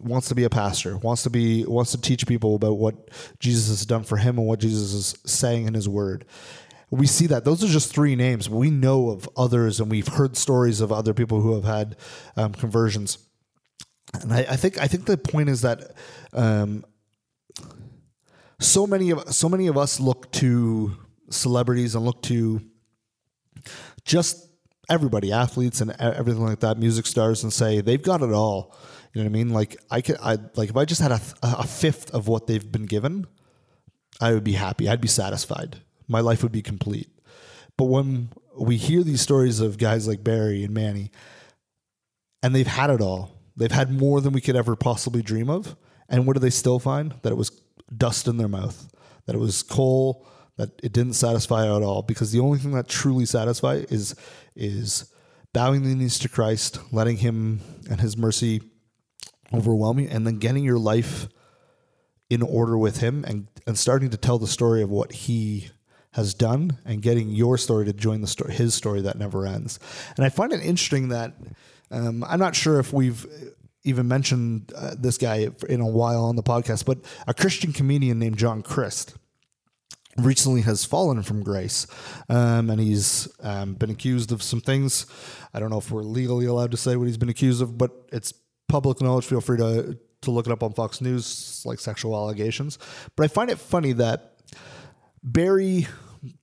[0.00, 3.68] wants to be a pastor, wants to be wants to teach people about what Jesus
[3.68, 6.24] has done for him and what Jesus is saying in his word.
[6.90, 8.48] We see that those are just three names.
[8.48, 11.96] We know of others, and we've heard stories of other people who have had
[12.36, 13.18] um, conversions.
[14.22, 15.92] And I, I, think I think the point is that
[16.32, 16.84] um,
[18.58, 20.96] so many of so many of us look to
[21.30, 22.62] celebrities and look to
[24.04, 24.47] just
[24.88, 28.74] everybody, athletes and everything like that, music stars, and say they've got it all
[29.12, 29.48] you know what I mean?
[29.50, 32.70] Like I could, I like if I just had a, a fifth of what they've
[32.70, 33.26] been given,
[34.20, 34.88] I would be happy.
[34.88, 35.78] I'd be satisfied.
[36.06, 37.08] My life would be complete.
[37.76, 41.10] But when we hear these stories of guys like Barry and Manny,
[42.42, 45.76] and they've had it all, they've had more than we could ever possibly dream of.
[46.08, 47.14] And what do they still find?
[47.22, 47.50] That it was
[47.96, 48.88] dust in their mouth,
[49.26, 52.02] that it was coal, that it didn't satisfy at all.
[52.02, 54.14] Because the only thing that truly satisfies is
[54.58, 55.12] is
[55.52, 58.60] bowing the knees to Christ, letting Him and His mercy
[59.54, 61.28] overwhelm you, and then getting your life
[62.30, 65.70] in order with him and, and starting to tell the story of what he
[66.12, 69.78] has done and getting your story to join the story, his story that never ends.
[70.16, 71.34] And I find it interesting that
[71.90, 73.26] um, I'm not sure if we've
[73.84, 78.18] even mentioned uh, this guy in a while on the podcast, but a Christian comedian
[78.18, 79.16] named John Crist
[80.18, 81.86] recently has fallen from grace
[82.28, 85.06] um, and he's um, been accused of some things.
[85.54, 87.92] I don't know if we're legally allowed to say what he's been accused of, but
[88.12, 88.32] it's
[88.68, 89.26] public knowledge.
[89.26, 92.78] Feel free to to look it up on Fox News, like sexual allegations.
[93.16, 94.34] But I find it funny that
[95.22, 95.86] Barry,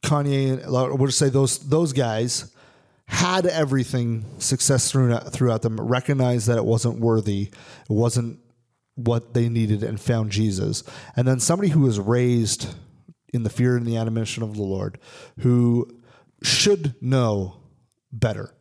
[0.01, 2.51] Kanye, we'll just say those those guys
[3.07, 8.39] had everything success throughout, throughout them, recognized that it wasn't worthy, it wasn't
[8.95, 10.83] what they needed, and found Jesus.
[11.15, 12.73] And then somebody who was raised
[13.35, 14.97] in the fear and the admonition of the Lord,
[15.39, 15.87] who
[16.41, 17.57] should know
[18.11, 18.53] better,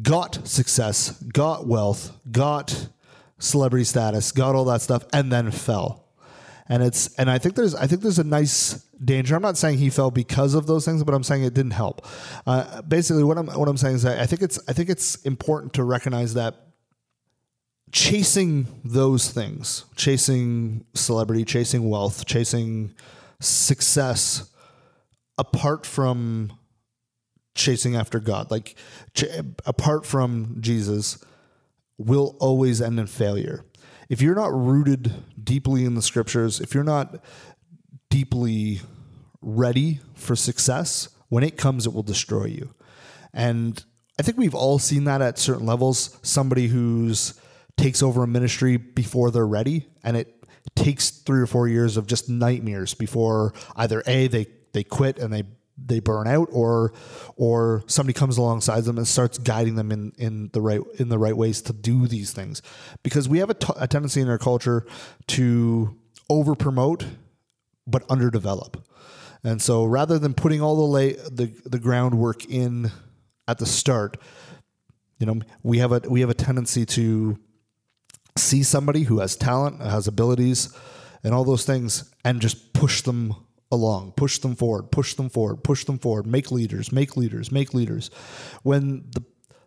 [0.00, 2.88] got success, got wealth, got
[3.38, 6.08] celebrity status, got all that stuff, and then fell.
[6.68, 9.34] And it's and I think there's I think there's a nice danger.
[9.34, 12.06] I'm not saying he fell because of those things, but I'm saying it didn't help.
[12.46, 15.74] Uh, basically, what I'm what I'm saying is I think it's I think it's important
[15.74, 16.54] to recognize that
[17.90, 22.94] chasing those things, chasing celebrity, chasing wealth, chasing
[23.44, 24.50] success,
[25.38, 26.52] apart from
[27.54, 28.76] chasing after God, like
[29.14, 29.24] ch-
[29.66, 31.22] apart from Jesus,
[31.98, 33.64] will always end in failure.
[34.08, 37.22] If you're not rooted deeply in the scriptures, if you're not
[38.10, 38.80] deeply
[39.40, 42.74] ready for success, when it comes, it will destroy you.
[43.32, 43.82] And
[44.18, 46.18] I think we've all seen that at certain levels.
[46.22, 47.34] Somebody who's
[47.76, 50.41] takes over a ministry before they're ready, and it
[50.74, 55.32] takes three or four years of just nightmares before either a they they quit and
[55.32, 55.44] they
[55.78, 56.92] they burn out or
[57.36, 61.18] or somebody comes alongside them and starts guiding them in in the right in the
[61.18, 62.62] right ways to do these things.
[63.02, 64.86] Because we have a, t- a tendency in our culture
[65.28, 65.96] to
[66.28, 67.06] over promote
[67.86, 68.82] but underdevelop.
[69.44, 72.90] And so rather than putting all the lay the the groundwork in
[73.48, 74.18] at the start
[75.18, 77.38] you know we have a we have a tendency to
[78.36, 80.74] see somebody who has talent has abilities
[81.22, 83.34] and all those things and just push them
[83.70, 87.74] along, push them forward, push them forward, push them forward, make leaders, make leaders, make
[87.74, 88.10] leaders.
[88.62, 89.22] When the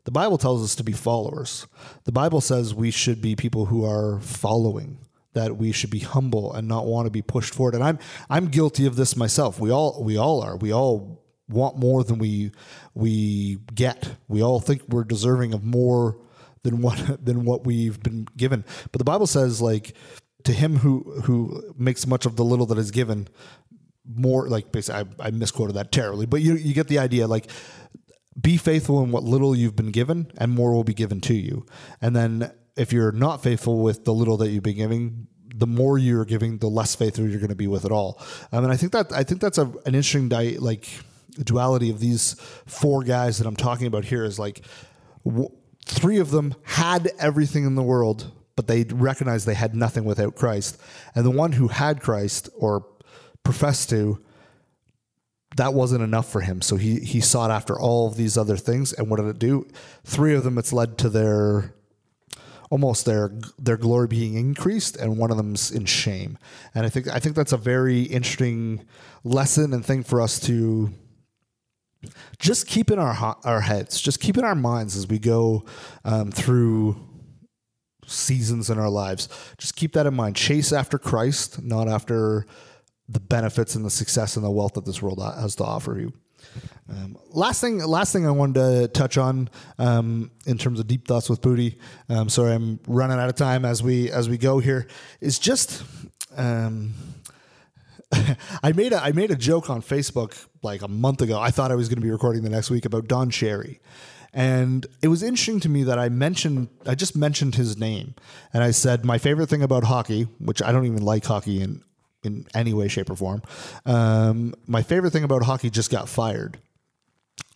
[0.05, 1.65] the Bible tells us to be followers.
[2.03, 4.99] The Bible says we should be people who are following,
[5.33, 7.73] that we should be humble and not want to be pushed forward.
[7.73, 7.99] And I'm
[8.29, 9.59] I'm guilty of this myself.
[9.59, 10.55] We all we all are.
[10.55, 12.51] We all want more than we
[12.93, 14.15] we get.
[14.27, 16.19] We all think we're deserving of more
[16.65, 18.65] than what than what we've been given.
[18.91, 19.95] But the Bible says like
[20.43, 23.27] to him who who makes much of the little that is given,
[24.05, 27.27] more like basically I, I misquoted that terribly, but you you get the idea.
[27.27, 27.49] Like
[28.39, 31.65] be faithful in what little you've been given, and more will be given to you.
[32.01, 35.97] And then if you're not faithful with the little that you've been giving, the more
[35.97, 38.21] you're giving, the less faithful you're going to be with it all.
[38.51, 40.87] I mean, I think that I think that's a, an interesting di- like
[41.41, 42.33] duality of these
[42.65, 44.25] four guys that I'm talking about here.
[44.25, 44.65] Is like
[45.85, 50.35] three of them had everything in the world, but they recognized they had nothing without
[50.35, 50.79] Christ,
[51.13, 52.85] and the one who had Christ or
[53.43, 54.19] professed to,
[55.55, 56.61] that wasn't enough for him.
[56.61, 58.91] So he he sought after all of these other things.
[58.91, 59.67] And what did it do?
[60.03, 61.73] Three of them, it's led to their
[62.69, 66.37] almost their their glory being increased, and one of them's in shame.
[66.73, 68.85] And I think I think that's a very interesting
[69.23, 70.91] lesson and thing for us to
[72.39, 75.65] just keep in our our heads, just keep in our minds as we go
[76.03, 76.95] um, through
[78.05, 79.29] seasons in our lives.
[79.57, 80.35] Just keep that in mind.
[80.35, 82.45] Chase after Christ, not after
[83.07, 86.13] the benefits and the success and the wealth that this world has to offer you.
[86.89, 91.07] Um, last thing, last thing I wanted to touch on um, in terms of deep
[91.07, 91.79] thoughts with Pooty.
[92.09, 94.87] Um, sorry, I'm running out of time as we as we go here.
[95.19, 95.83] Is just
[96.37, 96.93] um,
[98.63, 101.39] I made a I made a joke on Facebook like a month ago.
[101.39, 103.79] I thought I was going to be recording the next week about Don Cherry.
[104.33, 108.15] And it was interesting to me that I mentioned, I just mentioned his name.
[108.53, 111.81] And I said, my favorite thing about hockey, which I don't even like hockey in
[112.25, 113.43] in any way, shape, or form.
[113.85, 116.57] Um, my favorite thing about hockey just got fired.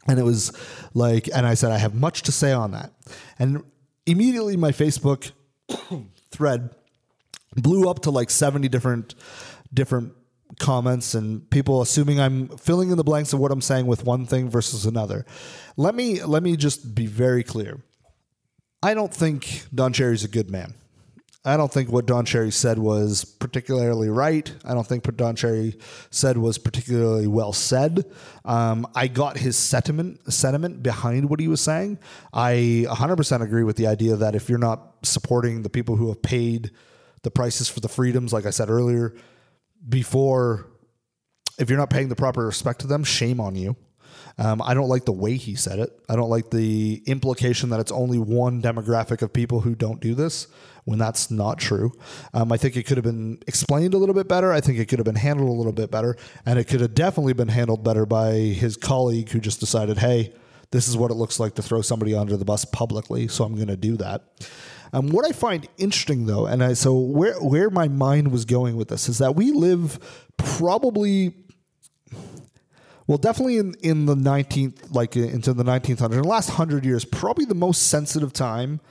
[0.07, 0.53] And it was
[0.93, 2.93] like, and I said, I have much to say on that.
[3.37, 3.63] And
[4.05, 5.31] immediately my Facebook
[6.31, 6.69] thread
[7.55, 9.15] blew up to like 70 different,
[9.73, 10.13] different
[10.59, 14.25] comments and people assuming I'm filling in the blanks of what I'm saying with one
[14.25, 15.25] thing versus another.
[15.77, 17.79] Let me, let me just be very clear.
[18.83, 20.73] I don't think Don Cherry's a good man.
[21.45, 24.53] I don't think what Don Cherry said was particularly right.
[24.65, 25.77] I don't think what Don Cherry
[26.11, 28.03] said was particularly well said.
[28.43, 31.99] Um, I got his sentiment sentiment behind what he was saying.
[32.33, 36.21] I 100% agree with the idea that if you're not supporting the people who have
[36.21, 36.71] paid
[37.23, 39.15] the prices for the freedoms, like I said earlier,
[39.87, 40.67] before,
[41.57, 43.75] if you're not paying the proper respect to them, shame on you.
[44.37, 45.89] Um, I don't like the way he said it.
[46.07, 50.15] I don't like the implication that it's only one demographic of people who don't do
[50.15, 50.47] this
[50.85, 51.91] when that's not true.
[52.33, 54.53] Um, I think it could have been explained a little bit better.
[54.53, 56.15] I think it could have been handled a little bit better.
[56.45, 60.33] And it could have definitely been handled better by his colleague who just decided, hey,
[60.71, 63.27] this is what it looks like to throw somebody under the bus publicly.
[63.27, 64.23] So I'm going to do that.
[64.91, 68.75] Um, what I find interesting, though, and I, so where where my mind was going
[68.75, 69.99] with this is that we live
[70.37, 71.33] probably
[73.07, 77.05] well, definitely in, in the 19th, like into the 1900s, in the last hundred years,
[77.05, 78.81] probably the most sensitive time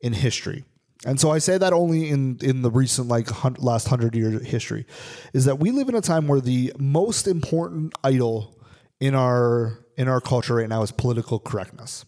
[0.00, 0.64] in history
[1.06, 4.86] and so I say that only in in the recent like last hundred year history,
[5.32, 8.58] is that we live in a time where the most important idol
[9.00, 12.04] in our in our culture right now is political correctness.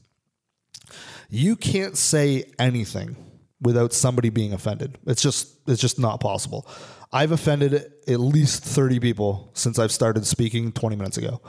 [1.31, 3.17] You can't say anything
[3.63, 4.99] without somebody being offended.
[5.07, 6.67] It's just it's just not possible.
[7.13, 7.75] I've offended
[8.09, 11.41] at least thirty people since I've started speaking twenty minutes ago.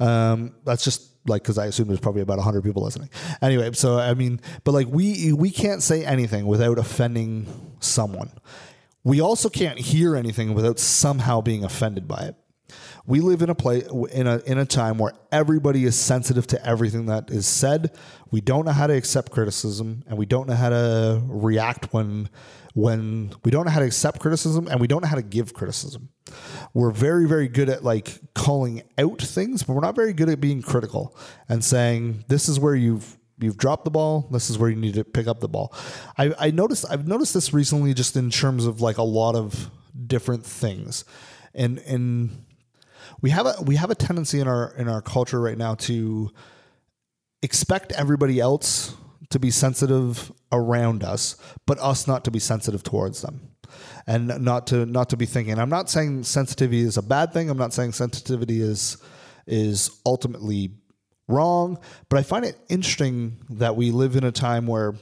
[0.00, 3.10] Um, that's just like because I assume there's probably about 100 people listening.
[3.42, 7.46] Anyway, so I mean, but like we we can't say anything without offending
[7.80, 8.30] someone.
[9.04, 12.36] We also can't hear anything without somehow being offended by it.
[13.06, 16.66] We live in a place in a in a time where everybody is sensitive to
[16.66, 17.96] everything that is said.
[18.30, 22.28] We don't know how to accept criticism, and we don't know how to react when
[22.76, 25.54] when we don't know how to accept criticism and we don't know how to give
[25.54, 26.10] criticism.
[26.74, 30.42] We're very, very good at like calling out things, but we're not very good at
[30.42, 31.16] being critical
[31.48, 34.28] and saying, this is where you've you've dropped the ball.
[34.30, 35.74] This is where you need to pick up the ball.
[36.18, 39.70] I, I noticed I've noticed this recently just in terms of like a lot of
[40.06, 41.06] different things,
[41.54, 42.44] and and
[43.20, 46.30] we have a we have a tendency in our in our culture right now to
[47.42, 48.94] expect everybody else
[49.30, 51.36] to be sensitive around us,
[51.66, 53.40] but us not to be sensitive towards them.
[54.06, 55.58] And not to not to be thinking.
[55.58, 57.50] I'm not saying sensitivity is a bad thing.
[57.50, 58.96] I'm not saying sensitivity is
[59.46, 60.70] is ultimately
[61.28, 64.94] wrong, but I find it interesting that we live in a time where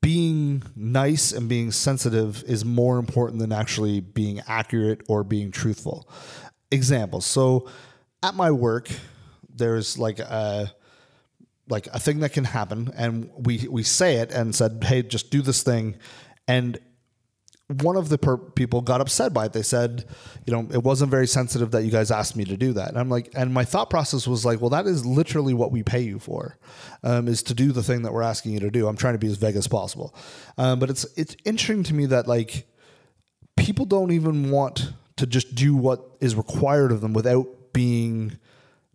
[0.00, 6.08] being nice and being sensitive is more important than actually being accurate or being truthful.
[6.72, 7.26] Examples.
[7.26, 7.68] So
[8.22, 8.88] at my work,
[9.54, 10.72] there's like a
[11.68, 15.30] like a thing that can happen and we we say it and said hey just
[15.30, 15.96] do this thing.
[16.48, 16.78] And
[17.80, 19.52] one of the per- people got upset by it.
[19.52, 20.04] They said
[20.46, 22.88] you know it wasn't very sensitive that you guys asked me to do that.
[22.88, 25.82] And i'm like and my thought process was like well that is literally what we
[25.82, 26.58] pay you for
[27.04, 28.88] um, is to do the thing that we're asking you to do.
[28.88, 30.14] I'm trying to be as vague as possible.
[30.58, 32.66] Um, but it's it's interesting to me that like
[33.56, 38.38] people don't even want to just do what is required of them without being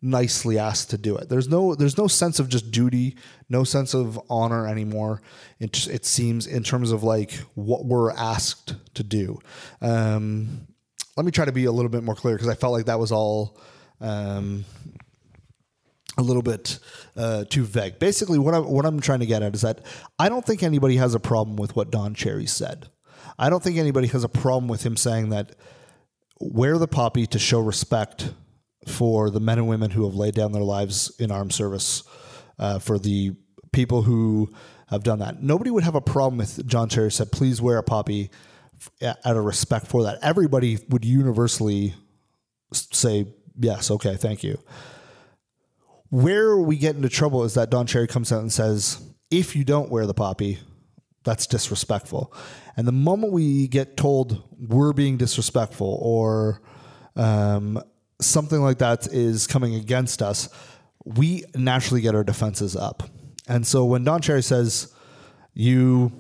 [0.02, 1.30] nicely asked to do it.
[1.30, 3.16] There's no there's no sense of just duty,
[3.50, 5.22] no sense of honor anymore.
[5.60, 9.40] It just, it seems in terms of like what we're asked to do.
[9.82, 10.68] Um,
[11.16, 13.00] let me try to be a little bit more clear because I felt like that
[13.00, 13.60] was all
[14.00, 14.66] um,
[16.18, 16.80] a little bit
[17.16, 17.98] uh, too vague.
[17.98, 19.84] Basically, what I'm what I'm trying to get at is that
[20.20, 22.90] I don't think anybody has a problem with what Don Cherry said.
[23.40, 25.56] I don't think anybody has a problem with him saying that
[26.40, 28.34] wear the poppy to show respect
[28.88, 32.04] for the men and women who have laid down their lives in armed service,
[32.60, 33.36] uh, for the
[33.72, 34.52] people who
[34.90, 35.44] have done that.
[35.44, 38.30] Nobody would have a problem if Don Cherry said, please wear a poppy
[39.04, 40.20] out of respect for that.
[40.22, 41.94] Everybody would universally
[42.72, 43.26] say,
[43.60, 44.58] yes, okay, thank you.
[46.10, 49.66] Where we get into trouble is that Don Cherry comes out and says, if you
[49.66, 50.60] don't wear the poppy,
[51.28, 52.34] that's disrespectful.
[52.78, 56.62] And the moment we get told we're being disrespectful or
[57.18, 57.84] um,
[58.22, 60.48] something like that is coming against us,
[61.04, 63.04] we naturally get our defenses up.
[63.48, 64.94] And so when Don Cherry says,
[65.54, 66.14] you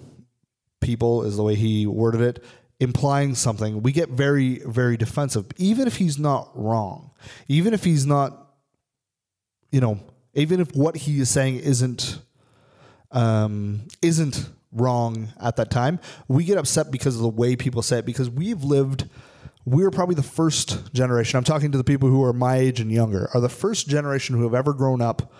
[0.81, 2.43] people, is the way he worded it,
[2.79, 7.11] implying something, we get very, very defensive, even if he's not wrong,
[7.47, 8.51] even if he's not,
[9.71, 9.99] you know,
[10.33, 12.19] even if what he is saying isn't,
[13.11, 14.49] um, isn't
[14.79, 18.29] wrong at that time, we get upset because of the way people say it, because
[18.29, 19.09] we've lived
[19.67, 21.37] we're probably the first generation.
[21.37, 24.37] I'm talking to the people who are my age and younger, are the first generation
[24.37, 25.33] who have ever grown up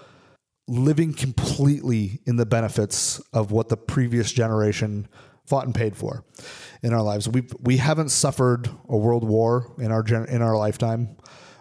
[0.67, 5.07] living completely in the benefits of what the previous generation
[5.45, 6.25] fought and paid for
[6.83, 7.29] in our lives.
[7.29, 11.15] We we haven't suffered a world war in our gen, in our lifetime.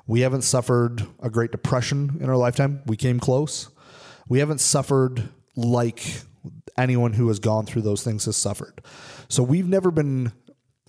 [0.09, 2.83] We haven't suffered a Great Depression in our lifetime.
[2.87, 3.69] We came close.
[4.29, 6.23] We haven't suffered like
[6.79, 8.81] anyone who has gone through those things has suffered.
[9.29, 10.33] So we've never been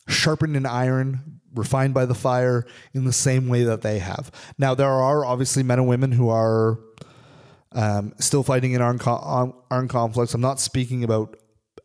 [0.07, 4.31] sharpened in iron refined by the fire in the same way that they have.
[4.57, 6.79] Now, there are obviously men and women who are
[7.71, 10.33] um, still fighting in armed, armed conflicts.
[10.33, 11.37] I'm not speaking about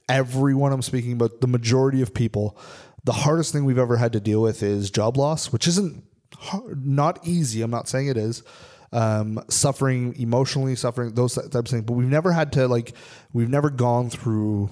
[0.09, 2.59] everyone, I'm speaking about the majority of people.
[3.05, 6.05] The hardest thing we've ever had to deal with is job loss, which isn't
[6.36, 7.62] hard, not easy.
[7.62, 8.42] I'm not saying it is.
[8.95, 12.93] Um, suffering emotionally, suffering those types of things, but we've never had to like,
[13.32, 14.68] we've never gone through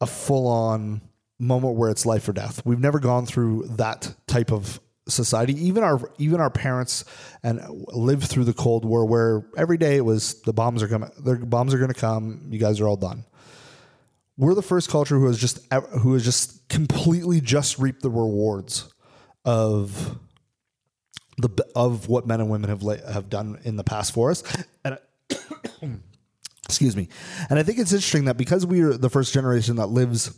[0.00, 1.02] a full on
[1.38, 2.62] moment where it's life or death.
[2.64, 5.54] We've never gone through that type of society.
[5.66, 7.04] Even our even our parents
[7.42, 11.10] and lived through the Cold War, where every day it was the bombs are coming,
[11.18, 12.48] the bombs are going to come.
[12.50, 13.24] You guys are all done.
[14.36, 15.60] We're the first culture who has just
[16.00, 18.92] who has just completely just reaped the rewards
[19.44, 20.18] of
[21.38, 24.42] the of what men and women have have done in the past for us.
[24.84, 24.98] And
[26.64, 27.08] excuse me.
[27.48, 30.36] And I think it's interesting that because we are the first generation that lives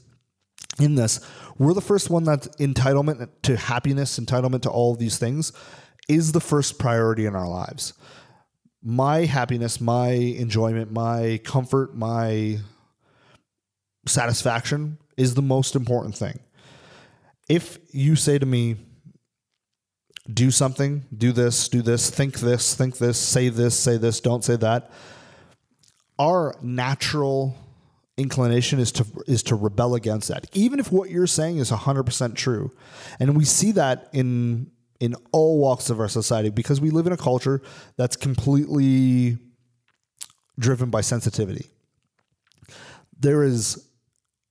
[0.79, 1.21] in this,
[1.59, 5.53] we're the first one that entitlement to happiness, entitlement to all of these things
[6.09, 7.93] is the first priority in our lives.
[8.83, 12.59] My happiness, my enjoyment, my comfort, my
[14.07, 16.41] satisfaction is the most important thing.
[17.49, 18.77] If you say to me,
[20.33, 24.45] do something, do this, do this, think this, think this, say this, say this, don't
[24.45, 24.91] say that,
[26.19, 27.57] our natural
[28.17, 30.47] inclination is to is to rebel against that.
[30.53, 32.71] Even if what you're saying is 100% true
[33.19, 34.71] and we see that in
[35.01, 37.63] in all walks of our society because we live in a culture
[37.97, 39.39] that's completely
[40.59, 41.71] driven by sensitivity.
[43.19, 43.87] There is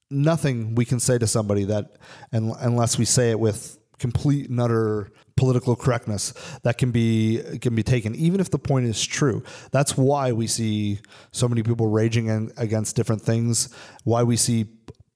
[0.09, 1.97] nothing we can say to somebody that
[2.31, 6.33] unless we say it with complete and utter political correctness
[6.63, 9.43] that can be can be taken, even if the point is true.
[9.71, 10.99] That's why we see
[11.31, 13.73] so many people raging against different things.
[14.03, 14.67] Why we see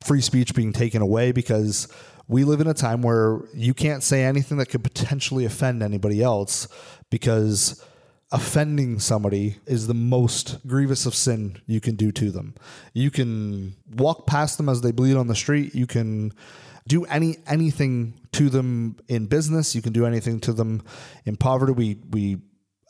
[0.03, 1.87] free speech being taken away because
[2.27, 6.21] we live in a time where you can't say anything that could potentially offend anybody
[6.21, 6.67] else
[7.09, 7.83] because
[8.31, 12.55] offending somebody is the most grievous of sin you can do to them.
[12.93, 15.75] You can walk past them as they bleed on the street.
[15.75, 16.33] You can
[16.87, 19.75] do any anything to them in business.
[19.75, 20.83] You can do anything to them
[21.25, 21.73] in poverty.
[21.73, 22.37] We we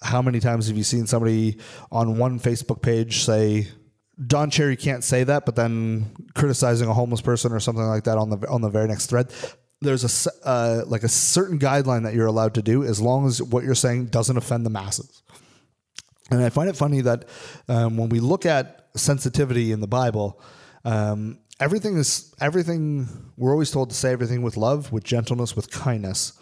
[0.01, 1.57] how many times have you seen somebody
[1.91, 3.67] on one Facebook page say
[4.25, 8.17] Don Cherry can't say that, but then criticizing a homeless person or something like that
[8.17, 9.33] on the on the very next thread.
[9.81, 13.41] There's a uh, like a certain guideline that you're allowed to do as long as
[13.41, 15.23] what you're saying doesn't offend the masses.
[16.31, 17.25] And I find it funny that
[17.67, 20.41] um, when we look at sensitivity in the Bible,
[20.85, 23.07] um, everything is everything.
[23.37, 26.33] We're always told to say everything with love, with gentleness, with kindness.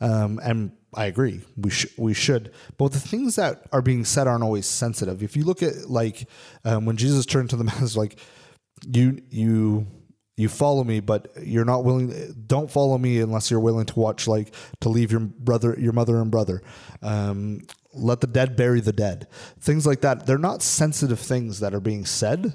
[0.00, 2.52] Um, and I agree, we sh- we should.
[2.76, 5.22] But the things that are being said aren't always sensitive.
[5.22, 6.28] If you look at like
[6.64, 8.18] um, when Jesus turned to the masses, like
[8.86, 9.86] you you
[10.36, 14.26] you follow me but you're not willing don't follow me unless you're willing to watch
[14.26, 16.62] like to leave your brother your mother and brother
[17.02, 17.60] um,
[17.94, 19.28] let the dead bury the dead
[19.60, 22.52] things like that they're not sensitive things that are being said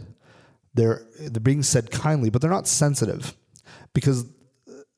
[0.78, 3.36] they're they're being said kindly but they're not sensitive
[3.94, 4.26] because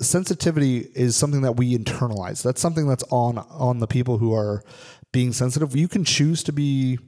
[0.01, 2.41] sensitivity is something that we internalize.
[2.41, 4.63] That's something that's on on the people who are
[5.11, 5.75] being sensitive.
[5.75, 6.99] You can choose to be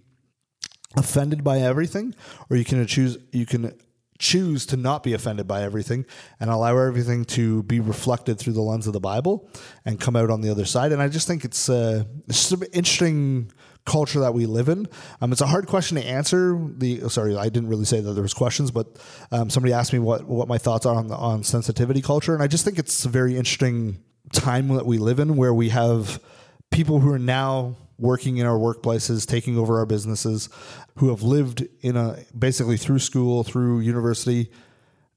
[0.98, 2.14] offended by everything
[2.50, 3.74] or you can choose you can
[4.20, 6.06] choose to not be offended by everything
[6.40, 9.50] and allow everything to be reflected through the lens of the bible
[9.84, 10.92] and come out on the other side.
[10.92, 13.52] And i just think it's uh it's an interesting
[13.86, 14.88] culture that we live in.
[15.22, 16.58] Um, it's a hard question to answer.
[16.78, 18.88] The sorry i didn't really say that there was questions but
[19.32, 22.34] um, somebody asked me what what my thoughts are on the, on sensitivity culture.
[22.34, 25.70] And i just think it's a very interesting time that we live in where we
[25.70, 26.22] have
[26.70, 30.50] people who are now working in our workplaces, taking over our businesses,
[30.96, 34.50] who have lived in a basically through school, through university,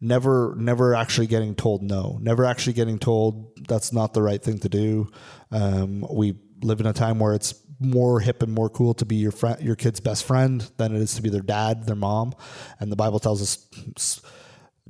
[0.01, 4.59] never never actually getting told no, never actually getting told that's not the right thing
[4.59, 5.11] to do.
[5.51, 9.17] Um, we live in a time where it's more hip and more cool to be
[9.17, 12.35] your friend, your kid's best friend than it is to be their dad, their mom,
[12.81, 14.21] and the Bible tells us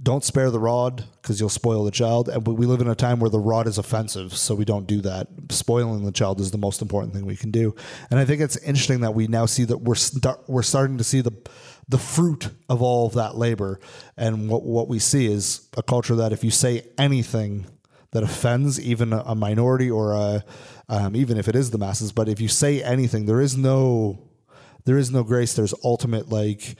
[0.03, 2.28] don't spare the rod because you'll spoil the child.
[2.28, 5.01] And we live in a time where the rod is offensive, so we don't do
[5.03, 5.28] that.
[5.51, 7.74] Spoiling the child is the most important thing we can do.
[8.11, 11.05] And I think it's interesting that we now see that we're start, we're starting to
[11.05, 11.32] see the
[11.87, 13.78] the fruit of all of that labor.
[14.16, 17.66] And what what we see is a culture that if you say anything
[18.15, 20.45] that offends even a, minority or a
[20.89, 24.31] um, even if it is the masses, but if you say anything, there is no
[24.85, 25.55] there is no grace.
[25.55, 26.77] There's ultimate like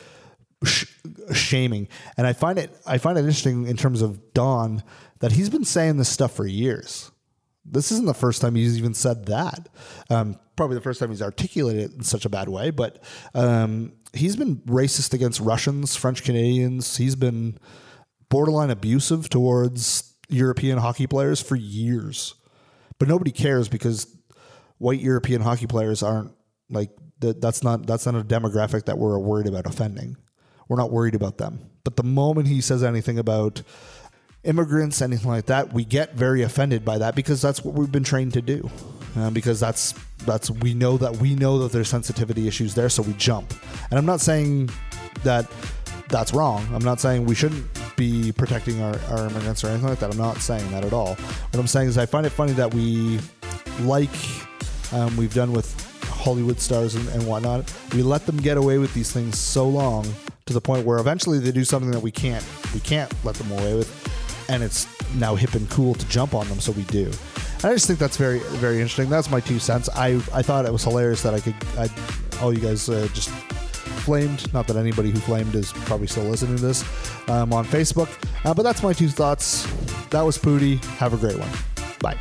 [0.65, 0.87] sh-
[1.33, 4.85] shaming, and I find it I find it interesting in terms of Don
[5.19, 7.11] that he's been saying this stuff for years.
[7.65, 9.69] This isn't the first time he's even said that.
[10.11, 13.03] Um, probably the first time he's articulated it in such a bad way, but
[13.35, 16.99] um, he's been racist against Russians, French Canadians.
[16.99, 17.59] He's been
[18.29, 22.35] borderline abusive towards European hockey players for years.
[22.99, 24.07] But nobody cares because
[24.79, 26.33] white European hockey players aren't
[26.71, 27.41] like that.
[27.41, 30.17] That's not that's not a demographic that we're worried about offending.
[30.69, 31.71] We're not worried about them.
[31.85, 33.63] But the moment he says anything about
[34.45, 38.05] immigrants, anything like that, we get very offended by that because that's what we've been
[38.05, 38.71] trained to do.
[39.17, 43.03] Um, because that's that's we know that we know that there's sensitivity issues there, so
[43.03, 43.55] we jump.
[43.91, 44.71] And I'm not saying
[45.23, 45.51] that
[46.09, 46.67] that's wrong.
[46.73, 47.67] I'm not saying we shouldn't
[47.97, 50.11] be protecting our, our immigrants or anything like that.
[50.11, 51.15] I'm not saying that at all.
[51.15, 53.21] What I'm saying is I find it funny that we
[53.81, 54.11] like
[54.93, 55.75] um, we've done with
[56.05, 57.73] Hollywood stars and, and whatnot.
[57.93, 60.07] We let them get away with these things so long
[60.47, 63.51] to the point where eventually they do something that we can't we can't let them
[63.53, 66.61] away with, and it's now hip and cool to jump on them.
[66.61, 67.07] So we do.
[67.57, 69.09] And I just think that's very very interesting.
[69.09, 69.89] That's my two cents.
[69.95, 71.89] I I thought it was hilarious that I could I
[72.41, 73.31] all you guys uh, just
[73.85, 74.53] flamed.
[74.53, 76.83] Not that anybody who flamed is probably still listening to this
[77.29, 78.09] um, on Facebook,
[78.45, 79.67] uh, but that's my two thoughts.
[80.11, 80.77] That was Pooty.
[80.99, 81.51] Have a great one.
[82.01, 82.19] Bye.